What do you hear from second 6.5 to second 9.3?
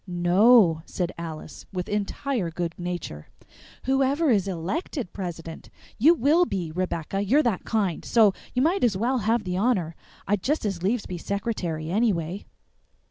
Rebecca you're that kind so you might as well